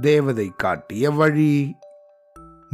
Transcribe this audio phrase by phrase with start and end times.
[0.00, 1.76] தேவதை காட்டிய வழி.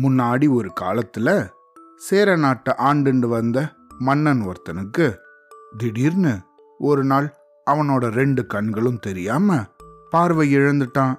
[0.03, 1.51] முன்னாடி ஒரு காலத்துல
[1.96, 3.69] சேர நாட்டை ஆண்டுண்டு வந்த
[3.99, 5.17] மன்னன் ஒருத்தனுக்கு
[5.76, 6.38] திடீர்னு
[6.78, 7.35] ஒரு நாள்
[7.71, 9.65] அவனோட ரெண்டு கண்களும் தெரியாம
[10.10, 11.19] பார்வை இழந்துட்டான்.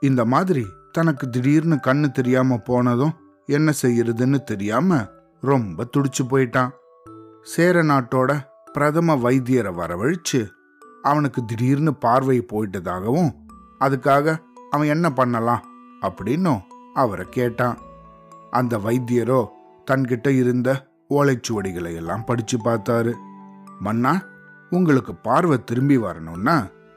[0.00, 3.14] இந்த மாதிரி தனக்கு திடீர்னு கண்ணு தெரியாம போனதும்
[3.46, 5.08] என்ன செய்யறதுன்னு தெரியாம
[5.40, 6.70] ரொம்ப துடிச்சு போயிட்டான்.
[7.42, 8.40] சேர நாட்டோட
[8.72, 10.48] பிரதம வைத்தியரை வரவழிச்சு
[11.10, 13.30] அவனுக்கு திடீர்னு பார்வை போயிட்டதாகவும்
[13.80, 14.36] அதுக்காக
[14.70, 15.64] அவன் என்ன பண்ணலாம்
[16.02, 16.62] அப்படின்னும்
[16.94, 17.78] அவரை கேட்டான்.
[18.50, 19.40] அந்த வைத்தியரோ
[19.90, 20.70] தன்கிட்ட இருந்த
[21.10, 23.12] ஓலைச்சுவடிகளை எல்லாம் படிச்சு பார்த்தாரு.
[23.78, 24.12] மன்னா
[24.72, 26.56] உங்களுக்கு பார்வை திரும்பி வரணும்னா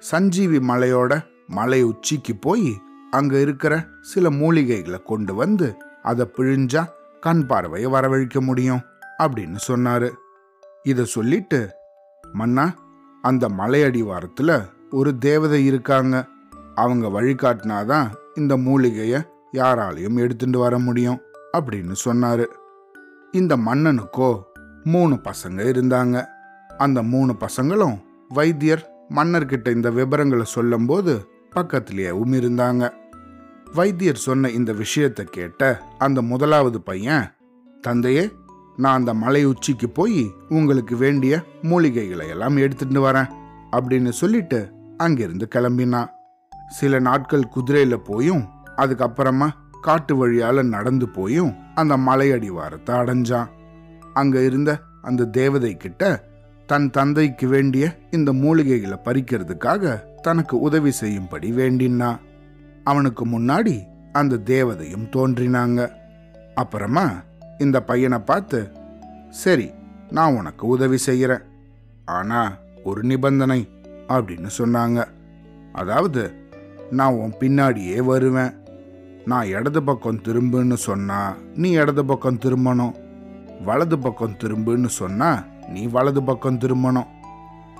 [0.09, 1.13] சஞ்சீவி மலையோட
[1.47, 2.71] மலை உச்சிக்கு போய்
[3.11, 3.73] அங்க இருக்கிற
[4.11, 5.67] சில மூலிகைகளை கொண்டு வந்து
[6.03, 6.83] அதை பிழிஞ்சா
[7.25, 8.83] கண் பார்வையை வரவழைக்க முடியும்
[9.23, 10.09] அப்படின்னு சொன்னாரு.
[10.83, 11.59] இதை சொல்லிட்டு
[12.33, 12.65] மன்னா
[13.27, 14.55] அந்த மலையடிவாரத்தில்
[14.91, 16.27] ஒரு தேவதை இருக்காங்க.
[16.75, 19.21] அவங்க வழிகாட்டினாதான் இந்த மூலிகையை
[19.53, 21.21] யாராலையும் எடுத்துட்டு வர முடியும்
[21.57, 22.45] அப்படின்னு சொன்னாரு.
[23.31, 24.29] இந்த மன்னனுக்கோ
[24.83, 26.25] மூணு பசங்க இருந்தாங்க.
[26.77, 27.97] அந்த மூணு பசங்களும்
[28.29, 28.83] வைத்தியர்
[29.15, 32.89] மன்னர்கிட்ட இந்த விவரங்களை சொல்லும்போது பக்கத்திலேயும் இருந்தாங்க
[33.73, 37.25] வைத்தியர் சொன்ன இந்த விஷயத்தை கேட்ட அந்த முதலாவது பையன்
[37.81, 38.31] தந்தையே
[38.77, 43.29] நான் அந்த மலை உச்சிக்கு போய் உங்களுக்கு வேண்டிய மூலிகைகளை எல்லாம் எடுத்துட்டு வரேன்
[43.71, 46.09] அப்படின்னு சொல்லிட்டு அங்கிருந்து கிளம்பினான்
[46.69, 48.43] சில நாட்கள் குதிரையில போயும்
[48.77, 49.49] அதுக்கப்புறமா
[49.81, 53.47] காட்டு வழியால நடந்து போயும் அந்த மலை அடிவாரத்தை அடைஞ்சான்.
[54.13, 56.23] அங்க இருந்த அந்த தேவதை கிட்ட
[56.65, 62.17] தன் தந்தைக்கு வேண்டிய இந்த மூலிகைகளை பறிக்கிறதுக்காக தனக்கு உதவி செய்யும்படி வேண்டினா.
[62.83, 65.91] அவனுக்கு முன்னாடி அந்த தேவதையும் தோன்றினாங்க.
[66.55, 67.05] அப்புறமா
[67.57, 68.71] இந்த பையனை பார்த்து
[69.29, 69.71] சரி
[70.09, 71.43] நான் உனக்கு உதவி செய்கிறேன்.
[72.05, 73.59] ஆனா ஒரு நிபந்தனை
[74.07, 74.99] அப்படின்னு சொன்னாங்க.
[75.73, 76.23] அதாவது
[76.91, 78.53] நான் உன் பின்னாடியே வருவேன்.
[79.25, 82.95] நான் இடது பக்கம் திரும்புன்னு சொன்னா நீ இடது பக்கம் திரும்பணும்.
[83.63, 87.09] வலது பக்கம் திரும்புன்னு சொன்னா நீ வலது பக்கம் திரும்பணும்.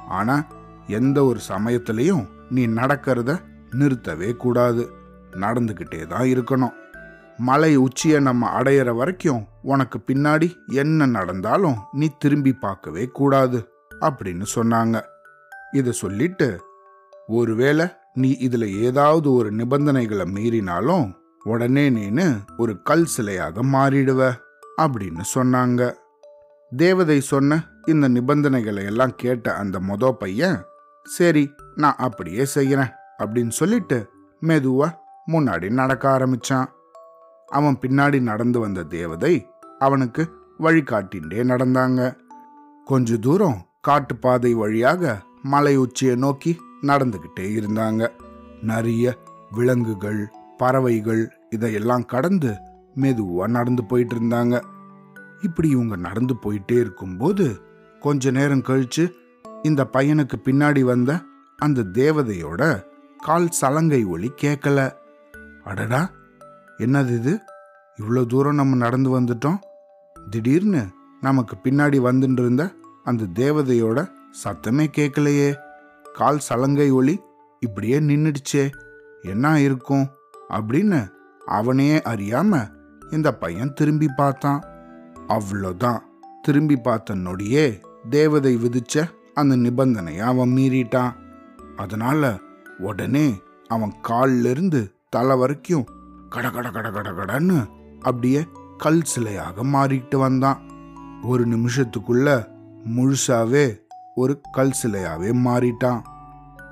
[0.08, 0.46] ஆனா
[0.88, 3.32] எந்த ஒரு சமயத்திலையும் நீ நடக்கிறத
[3.72, 4.90] நிறுத்தவே கூடாது.
[5.32, 6.76] நடந்துக்கிட்டே தான் இருக்கணும்.
[7.38, 13.72] மலை உச்சியை நம்ம அடையிற வரைக்கும் உனக்கு பின்னாடி என்ன நடந்தாலும் நீ திரும்பி பார்க்கவே கூடாது
[14.02, 15.02] அப்படின்னு சொன்னாங்க.
[15.72, 16.62] இதை சொல்லிட்டு
[17.28, 24.32] ஒருவேளை நீ இதில் ஏதாவது ஒரு நிபந்தனைகளை மீறினாலும் உடனே நீனு ஒரு கல் சிலையாக மாறிடுவ
[24.82, 25.96] அப்படின்னு சொன்னாங்க.
[26.76, 30.64] தேவதை சொன்ன இந்த நிபந்தனைகளை எல்லாம் கேட்ட அந்த மொத பையன்
[31.04, 34.10] சரி நான் அப்படியே செய்கிறேன் அப்படின்னு சொல்லிட்டு
[34.40, 35.00] மெதுவாக
[35.32, 36.68] முன்னாடி நடக்க ஆரம்பிச்சான்.
[37.48, 39.48] அவன் பின்னாடி நடந்து வந்த தேவதை
[39.80, 42.18] அவனுக்கு வழிகாட்டின்றே நடந்தாங்க.
[42.86, 48.08] கொஞ்ச தூரம் காட்டுப்பாதை வழியாக மலை உச்சியை நோக்கி நடந்துகிட்டே இருந்தாங்க.
[48.62, 49.18] நிறைய
[49.52, 52.56] விலங்குகள் பறவைகள் இதையெல்லாம் கடந்து
[52.96, 54.62] மெதுவாக நடந்து போயிட்டு இருந்தாங்க.
[55.42, 57.60] இப்படி இவங்க நடந்து போயிட்டே இருக்கும்போது
[58.00, 59.10] கொஞ்ச நேரம் கழிச்சு
[59.64, 61.22] இந்த பையனுக்கு பின்னாடி வந்த
[61.58, 62.84] அந்த தேவதையோட
[63.18, 64.92] கால் சலங்கை ஒலி கேட்கல
[65.64, 66.10] அடடா
[66.78, 67.40] என்னது இது?
[68.02, 69.60] இவ்வளோ தூரம் நம்ம நடந்து வந்துட்டோம்.
[70.30, 70.88] திடீர்னு
[71.22, 72.72] நமக்கு பின்னாடி வந்துட்டு இருந்த
[73.04, 74.12] அந்த தேவதையோட
[74.44, 75.56] சத்தமே கேட்கலையே.
[76.14, 77.22] கால் சலங்கை ஒளி
[77.60, 78.70] இப்படியே நின்றுடுச்சே
[79.22, 80.08] என்ன இருக்கும்?
[80.50, 81.10] அப்படின்னு
[81.46, 82.72] அவனையே அறியாம
[83.12, 84.64] இந்த பையன் திரும்பி பார்த்தான்.
[85.28, 86.00] அவ்வளோதான்
[86.42, 91.14] திரும்பி பார்த்த நொடியே தேவதை விதிச்ச அந்த நிபந்தனையை அவன் மீறிட்டான்.
[91.76, 92.40] அதனால
[92.78, 95.88] உடனே அவன் காலிலிருந்து தலை வரைக்கும்
[96.30, 97.68] கட கட கட கட கடன்னு
[98.00, 100.62] அப்படியே கல் சிலையாக மாறிட்டு வந்தான்.
[101.24, 102.48] ஒரு நிமிஷத்துக்குள்ள
[102.96, 103.78] முழுசாவே
[104.16, 106.02] ஒரு கல் சிலையாவே மாறிட்டான்.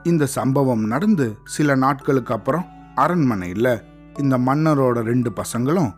[0.04, 2.66] இந்த சம்பவம் நடந்து சில நாட்களுக்கு அப்புறம்
[2.96, 3.84] அரண்மனையில்
[4.20, 5.94] இந்த மன்னரோட ரெண்டு பசங்களும்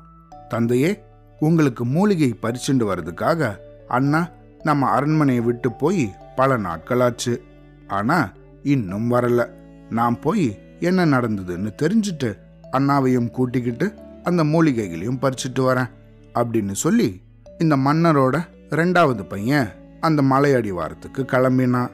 [0.50, 1.04] தந்தையே
[1.40, 3.56] உங்களுக்கு மூலிகை பறிச்சுண்டு வர்றதுக்காக
[3.88, 4.28] அண்ணா
[4.64, 7.42] நம்ம அரண்மனையை விட்டு போய் பல நாட்களாச்சு.
[7.88, 8.32] ஆனா
[8.64, 9.50] இன்னும் வரல.
[9.90, 13.94] நான் போய் என்ன நடந்ததுன்னு தெரிஞ்சுட்டு அண்ணாவையும் கூட்டிக்கிட்டு
[14.24, 15.90] அந்த மூலிகைகளையும் பறிச்சுட்டு வரேன்
[16.34, 17.22] அப்படின்னு சொல்லி
[17.60, 19.70] இந்த மன்னரோட ரெண்டாவது பையன்
[20.00, 21.90] அந்த மலையடி வாரத்துக்கு கிளம்பினான்.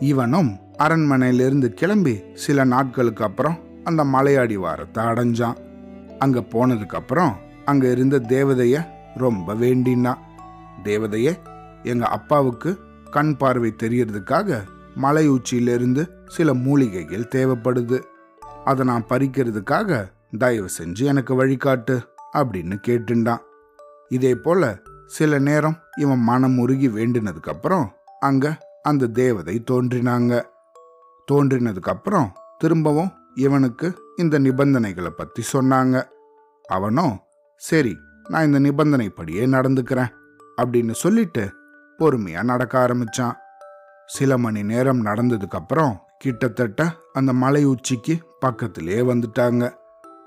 [0.00, 5.56] இவனும் அரண்மனையிலிருந்து கிளம்பி சில நாட்களுக்கு அப்புறம் அந்த மலை வாரத்தை அடைஞ்சான்.
[6.18, 8.86] அங்க போனதுக்கு அப்புறம் அங்க இருந்த தேவதைய
[9.16, 10.18] ரொம்ப வேண்டினான்.
[10.84, 11.38] தேவதையே
[11.82, 12.78] எங்க அப்பாவுக்கு
[13.10, 14.62] கண் பார்வை தெரியறதுக்காக
[14.94, 18.02] மலை உச்சியிலிருந்து சில மூலிகைகள் தேவைப்படுது.
[18.66, 22.02] அதை நான் பறிக்கிறதுக்காக தயவு செஞ்சு எனக்கு வழிகாட்டு
[22.32, 23.38] அப்படின்னு கேட்டுண்டான்.
[24.08, 30.42] இதே போல சில நேரம் இவன் மனம் உருகி வேண்டினதுக்கு அப்புறம் அங்க அந்த தேவதை தோன்றினாங்க.
[31.32, 36.04] தோன்றினதுக்கு அப்புறம் திரும்பவும் இவனுக்கு இந்த நிபந்தனைகளை பத்தி சொன்னாங்க.
[36.68, 37.20] அவனும்
[37.56, 37.96] சரி
[38.28, 40.12] நான் இந்த நிபந்தனைப்படியே நடந்துக்கிறேன்
[40.62, 41.52] அப்படின்னு சொல்லிட்டு
[41.98, 43.36] பொறுமையா நடக்க ஆரம்பிச்சான்.
[44.06, 49.72] சில மணி நேரம் நடந்ததுக்கு அப்புறம் கிட்டத்தட்ட அந்த மலை உச்சிக்கு பக்கத்திலே வந்துட்டாங்க.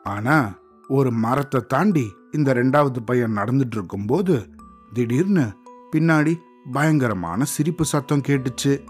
[0.04, 0.58] ஆனா
[0.88, 4.50] ஒரு மரத்தை தாண்டி இந்த ரெண்டாவது பையன் நடந்துட்டு இருக்கும்போது
[4.94, 5.54] திடீர்னு
[5.92, 6.36] பின்னாடி
[6.72, 8.86] பயங்கரமான சிரிப்பு சத்தம் கேட்டுச்சு.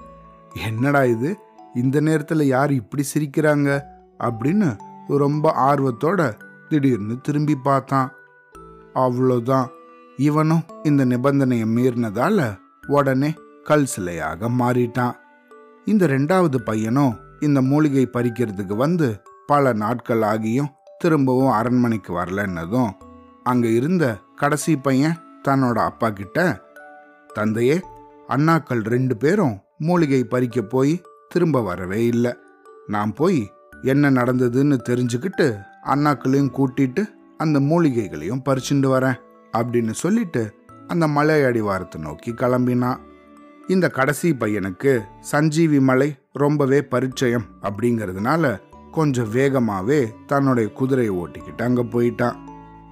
[0.63, 1.37] என்னடா இது?
[1.75, 3.81] இந்த நேரத்தில் யார் இப்படி சிரிக்கிறாங்க?
[4.19, 6.33] அப்படின்னு ரொம்ப ஆர்வத்தோட
[6.69, 8.11] திடீர்னு திரும்பி பார்த்தான்.
[8.95, 9.67] அவ்வளோதான்
[10.17, 15.15] இவனும் இந்த நிபந்தனையை மீறினதால உடனே கல் சிலையாக மாறிட்டான்.
[15.89, 19.07] இந்த ரெண்டாவது பையனும் இந்த மூலிகை பறிக்கிறதுக்கு வந்து
[19.47, 22.91] பல நாட்கள் ஆகியும் திரும்பவும் அரண்மனைக்கு வரலன்னதும்
[23.43, 24.05] அங்க இருந்த
[24.35, 26.39] கடைசி பையன் தன்னோட அப்பா கிட்ட
[27.33, 27.77] தந்தையே
[28.27, 30.93] அண்ணாக்கள் ரெண்டு பேரும் மூலிகை பறிக்க போய்
[31.27, 32.33] திரும்ப வரவே இல்லை.
[32.87, 33.41] நான் போய்
[33.81, 35.47] என்ன நடந்ததுன்னு தெரிஞ்சுக்கிட்டு
[35.83, 37.03] அண்ணாக்களையும் கூட்டிட்டு
[37.37, 39.19] அந்த மூலிகைகளையும் பறிச்சுட்டு வரேன்
[39.57, 40.43] அப்படின்னு சொல்லிட்டு
[40.87, 42.99] அந்த மலை அடிவாரத்தை நோக்கி கிளம்பினான்.
[43.73, 44.91] இந்த கடைசி பையனுக்கு
[45.31, 48.51] சஞ்சீவி மலை ரொம்பவே பரிச்சயம் அப்படிங்கிறதுனால
[48.91, 49.99] கொஞ்சம் வேகமாகவே
[50.31, 52.39] தன்னுடைய குதிரையை ஓட்டிக்கிட்டு அங்கே போயிட்டான்.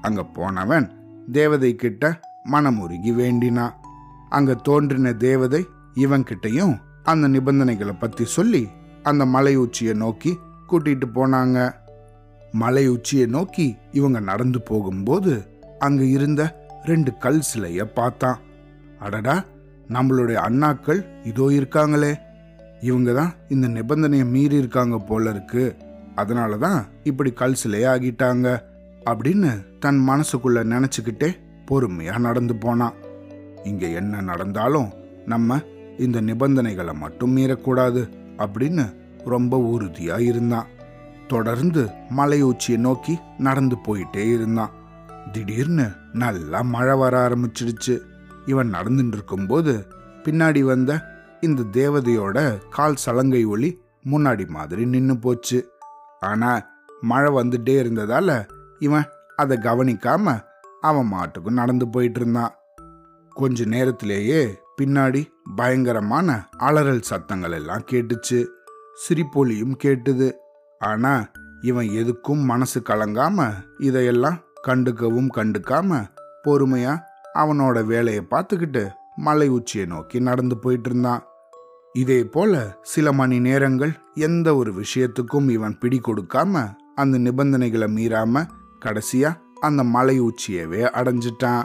[0.01, 0.87] அங்கே போனவன்
[1.31, 2.03] தேவதை கிட்ட
[2.53, 3.73] மனமுருகி வேண்டினான்.
[4.29, 5.61] அங்கே தோன்றின தேவதை
[6.03, 8.63] இவன்கிட்டையும் அந்த நிபந்தனைகளை பற்றி சொல்லி
[9.03, 10.31] அந்த மலை உச்சியை நோக்கி
[10.69, 11.57] கூட்டிகிட்டு போனாங்க.
[12.63, 15.33] மலை உச்சியை நோக்கி இவங்க நடந்து போகும்போது
[15.79, 16.41] அங்கே இருந்த
[16.83, 18.39] ரெண்டு கல் சிலையை பார்த்தான்.
[18.99, 19.37] அடடா
[19.89, 22.13] நம்மளுடைய அண்ணாக்கள் இதோ இருக்காங்களே.
[22.81, 25.75] இவங்க தான் இந்த நிபந்தனையை மீறி இருக்காங்க போல இருக்கு.
[26.15, 28.61] அதனால தான் இப்படி கல் சிலைய ஆகிட்டாங்க
[29.05, 31.29] அப்படின்னு தன் மனசுக்குள்ள நினைச்சுக்கிட்டே
[31.71, 32.93] பொறுமையா நடந்து போனான்
[33.63, 34.89] இங்க என்ன நடந்தாலும்
[35.25, 35.59] நம்ம
[35.97, 38.95] இந்த நிபந்தனைகளை மட்டும் மீறக்கூடாது அப்படின்னு
[39.25, 40.67] ரொம்ப உறுதியா இருந்தான்.
[41.27, 44.75] தொடர்ந்து மலை உச்சியை நோக்கி நடந்து போயிட்டே இருந்தான்.
[45.31, 47.95] திடீர்னு நல்லா மழை வர ஆரம்பிச்சிடுச்சு.
[48.47, 49.87] இவன் நடந்துட்டு இருக்கும்போது
[50.23, 51.01] பின்னாடி வந்த
[51.41, 53.69] இந்த தேவதையோட கால் சலங்கை ஒளி
[54.11, 55.59] முன்னாடி மாதிரி நின்று போச்சு.
[56.19, 56.51] ஆனா
[57.01, 58.47] மழை வந்துட்டே இருந்ததால
[58.79, 59.05] இவன்
[59.35, 60.43] அதை கவனிக்காம
[60.81, 62.53] அவன் மாட்டுக்கும் நடந்து போயிட்டு இருந்தான்
[63.29, 68.45] கொஞ்ச நேரத்திலேயே பின்னாடி பயங்கரமான அலறல் சத்தங்கள் எல்லாம் கேட்டுச்சு.
[69.07, 70.31] சிரிப்பொலியும் கேட்டுது.
[70.79, 71.29] ஆனா
[71.61, 76.07] இவன் எதுக்கும் மனசு கலங்காம இதையெல்லாம் கண்டுக்கவும் கண்டுக்காம
[76.43, 76.99] பொறுமையா
[77.37, 78.83] அவனோட வேலையை பார்த்துக்கிட்டு
[79.15, 81.23] மலை உச்சியை நோக்கி நடந்து போயிட்டு இருந்தான்
[81.93, 86.53] இதே போல சில மணி நேரங்கள் எந்த ஒரு விஷயத்துக்கும் இவன் பிடி கொடுக்காம
[86.95, 88.45] அந்த நிபந்தனைகளை மீறாம
[88.85, 91.63] கடைசியா அந்த மலை உச்சியவே அடைஞ்சிட்டான்.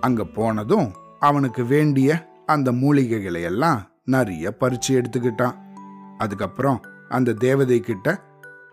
[0.00, 0.88] அங்க போனதும்
[1.18, 2.10] அவனுக்கு வேண்டிய
[2.46, 5.56] அந்த மூலிகைகளை எல்லாம் நிறைய பறிச்சு எடுத்துக்கிட்டான்.
[6.18, 8.22] அதுக்கப்புறம் அந்த தேவதை கிட்ட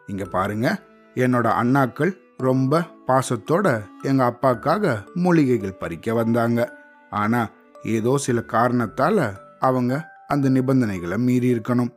[0.07, 0.68] இங்க பாருங்க
[1.15, 6.77] என்னோட அண்ணாக்கள் ரொம்ப பாசத்தோட எங்க அப்பாக்காக மூலிகைகள் பறிக்க வந்தாங்க.
[7.09, 7.50] ஆனா
[7.83, 11.95] ஏதோ சில காரணத்தால அவங்க அந்த நிபந்தனைகளை மீறி இருக்கணும்.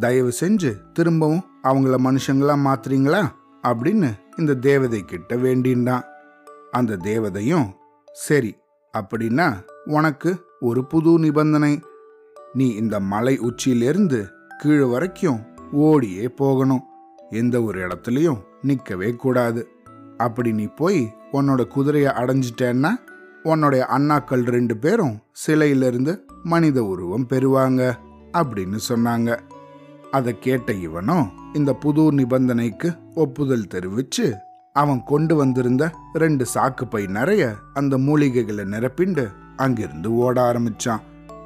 [0.00, 3.28] தயவு செஞ்சு திரும்பவும் அவங்கள மனுஷங்களா மாத்துறீங்களா?
[3.62, 6.02] அப்படின்னு இந்த தேவதை கிட்ட வேண்டின்றான்.
[6.70, 7.72] அந்த தேவதையும்
[8.12, 8.56] சரி
[8.98, 11.80] அப்படின்னா உனக்கு ஒரு புது நிபந்தனை.
[12.52, 14.28] நீ இந்த மலை உச்சியிலிருந்து
[14.58, 16.82] கீழே வரைக்கும் ஓடியே போகணும்.
[17.30, 19.68] எந்த ஒரு இடத்துலையும் நிற்கவே கூடாது.
[20.18, 22.90] அப்படி நீ போய் உன்னோட குதிரையை அடைஞ்சிட்டேன்னா
[23.42, 27.92] உன்னுடைய அண்ணாக்கள் ரெண்டு பேரும் சிலையிலிருந்து மனித உருவம் பெறுவாங்க
[28.32, 29.38] அப்படின்னு சொன்னாங்க.
[30.10, 34.34] அதை கேட்ட இவனும் இந்த புது நிபந்தனைக்கு ஒப்புதல் தெரிவிச்சு
[34.72, 41.00] அவன் கொண்டு வந்திருந்த ரெண்டு சாக்கு பை நிறைய அந்த மூலிகைகளை நிரப்பிண்டு அங்கிருந்து ஓட ஆரம்பிச்சான்.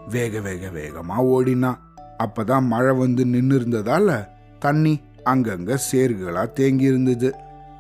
[0.09, 1.81] வேக வேக வேகமா ஓடினான்.
[2.19, 7.35] அப்பதான் மழை வந்து நின்று இருந்ததால தண்ணி அங்கங்க சேர்களா தேங்கி இருந்தது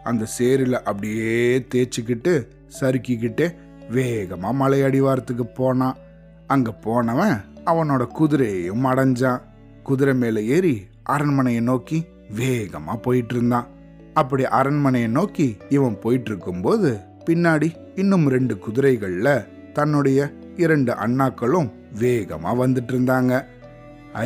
[0.08, 1.32] அந்த சேரில் அப்படியே
[1.72, 2.32] தேய்ச்சிக்கிட்டு
[2.78, 3.46] சறுக்கிக்கிட்டு
[3.90, 5.98] வேகமாக மலை அடிவாரத்துக்கு போனான்.
[6.46, 7.36] அங்கே போனவன்
[7.70, 9.40] அவனோட குதிரையையும் அடைஞ்சான்.
[9.82, 10.74] குதிரை மேலே ஏறி
[11.14, 11.98] அரண்மனையை நோக்கி
[12.38, 13.68] வேகமாக போயிட்டு இருந்தான்
[14.14, 16.90] அப்படி அரண்மனையை நோக்கி இவன் போயிட்டு இருக்கும்போது
[17.26, 19.32] பின்னாடி இன்னும் ரெண்டு குதிரைகளில்
[19.72, 20.18] தன்னுடைய
[20.56, 23.32] இரண்டு அண்ணாக்களும் வேகமாக வந்துட்டு இருந்தாங்க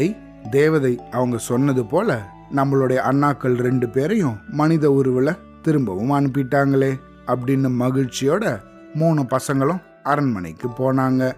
[0.01, 0.05] ஐ
[0.51, 2.11] தேவதை அவங்க சொன்னது போல
[2.57, 8.61] நம்மளுடைய அண்ணாக்கள் ரெண்டு பேரையும் மனித உருவில் திரும்பவும் அனுப்பிட்டாங்களே அப்படின்னு மகிழ்ச்சியோட
[8.95, 11.33] மூணு பசங்களும் அரண்மனைக்கு போனாங்க.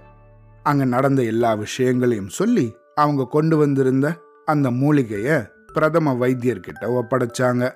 [0.62, 7.70] அங்க நடந்த எல்லா விஷயங்களையும் சொல்லி அவங்க கொண்டு வந்திருந்த அந்த மூலிகைய பிரதம வைத்தியர்கிட்ட ஒப்படைச்சாங்க.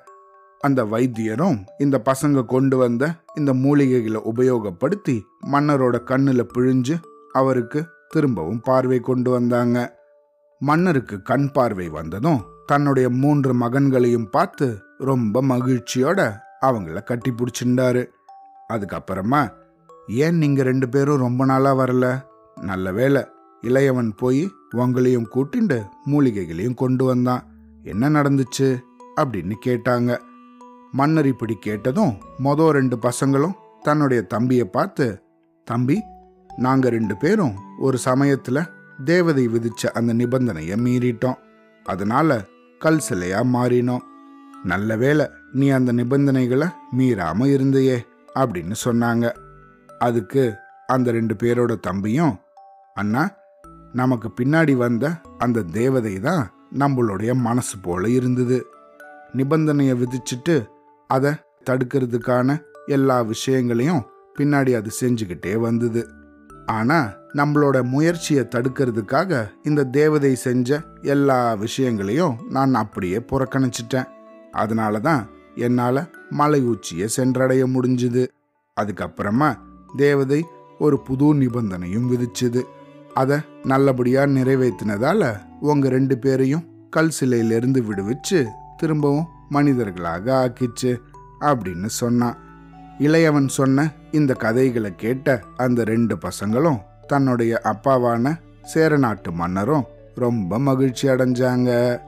[0.61, 5.17] அந்த வைத்தியரும் இந்த பசங்க கொண்டு வந்த இந்த மூலிகைகளை உபயோகப்படுத்தி
[5.53, 6.95] மன்னரோட கண்ணுல பிழிஞ்சு
[7.33, 9.77] அவருக்கு திரும்பவும் பார்வை கொண்டு வந்தாங்க.
[10.59, 18.07] மன்னருக்கு கண் பார்வை வந்ததும் தன்னுடைய மூன்று மகன்களையும் பார்த்து ரொம்ப மகிழ்ச்சியோட அவங்கள கட்டி பிடிச்சிருந்தாரு.
[18.73, 19.49] அதுக்கப்புறமா
[20.07, 22.23] ஏன் நீங்க ரெண்டு பேரும் ரொம்ப நாளா வரல?
[22.61, 23.27] நல்ல வேளை
[23.63, 27.43] இளையவன் போய் உங்களையும் கூட்டிண்டு மூலிகைகளையும் கொண்டு வந்தான்.
[27.83, 28.79] என்ன நடந்துச்சு?
[29.17, 30.19] அப்படின்னு கேட்டாங்க.
[30.93, 35.23] மன்னர் இப்படி கேட்டதும் மொதல் ரெண்டு பசங்களும் தன்னுடைய தம்பியை பார்த்து
[35.65, 36.03] தம்பி
[36.57, 38.67] நாங்க ரெண்டு பேரும் ஒரு சமயத்துல
[39.05, 41.39] தேவதை விதிச்ச அந்த நிபந்தனையை மீறிட்டோம்.
[41.85, 42.45] அதனால
[42.79, 44.05] கல் சிலையா மாறினோம்
[44.65, 46.69] நல்ல வேளை நீ அந்த நிபந்தனைகளை
[46.99, 47.97] மீறாம இருந்தையே
[48.35, 49.33] அப்படின்னு சொன்னாங்க.
[49.99, 50.55] அதுக்கு
[50.87, 52.37] அந்த ரெண்டு பேரோட தம்பியும்
[52.95, 53.31] அண்ணா
[53.93, 58.67] நமக்கு பின்னாடி வந்த அந்த தேவதை தான் நம்மளுடைய மனசு போல இருந்தது.
[59.37, 60.67] நிபந்தனையை விதிச்சுட்டு
[61.07, 61.33] அதை
[61.71, 64.07] தடுக்கிறதுக்கான எல்லா விஷயங்களையும்
[64.39, 66.09] பின்னாடி அது செஞ்சுக்கிட்டே வந்தது.
[66.69, 74.09] ஆனா நம்மளோட முயற்சியை தடுக்கிறதுக்காக இந்த தேவதை செஞ்ச எல்லா விஷயங்களையும் நான் அப்படியே புறக்கணிச்சிட்டேன்.
[74.53, 78.27] அதனால தான் என்னால் மலை உச்சியை சென்றடைய முடிஞ்சுது.
[78.81, 79.51] அதுக்கப்புறமா
[79.97, 80.45] தேவதை
[80.79, 82.63] ஒரு புது நிபந்தனையும் விதிச்சுது.
[83.15, 88.47] அதை நல்லபடியாக நிறைவேற்றினதால உங்கள் ரெண்டு பேரையும் கல் சிலையிலிருந்து விடுவிச்சு
[88.77, 90.93] திரும்பவும் மனிதர்களாக ஆக்கிச்சு
[91.41, 92.37] அப்படின்னு சொன்னான்.
[92.99, 102.01] இளையவன் சொன்ன இந்த கதைகளை கேட்ட அந்த ரெண்டு பசங்களும் தன்னுடைய அப்பாவான சேரநாட்டு மன்னரும் ரொம்ப மகிழ்ச்சி அடைஞ்சாங்க.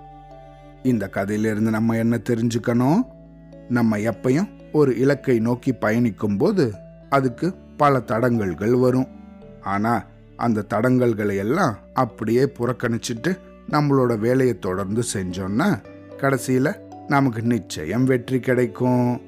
[0.83, 3.01] இந்த கதையிலிருந்து நம்ம என்ன தெரிஞ்சுக்கணும்?
[3.69, 6.75] நம்ம எப்பையும் ஒரு இலக்கை நோக்கி பயணிக்கும் போது
[7.11, 9.09] அதுக்கு பல தடங்கல்கள் வரும்.
[9.63, 10.05] ஆனா
[10.37, 13.39] அந்த தடங்கல்களை எல்லாம் அப்படியே புறக்கணிச்சிட்டு
[13.71, 15.83] நம்மளோட வேலையை தொடர்ந்து செஞ்சோம்னா
[16.17, 16.75] கடைசியில
[17.09, 19.21] நமக்கு நிச்சயம் வெற்றி கிடைக்கும்.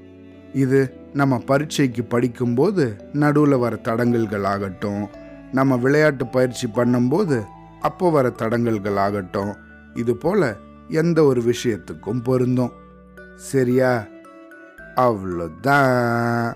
[0.54, 5.08] இது நம்ம பரீட்சைக்கு படிக்கும்போது நடுவில் வர தடங்கல்கள் ஆகட்டும்
[5.52, 7.44] நம்ம விளையாட்டு பயிற்சி பண்ணும்போது
[7.80, 9.56] அப்போ வர தடங்கல்கள் ஆகட்டும்
[9.94, 10.56] இது போல
[10.88, 12.72] எந்த ஒரு விஷயத்துக்கும் பொருந்தும்.
[13.36, 14.06] சரியா?
[14.96, 16.54] அவ்வளோதான்.